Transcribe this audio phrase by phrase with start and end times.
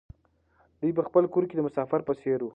[0.81, 2.49] دی په خپل کور کې د مسافر په څېر و.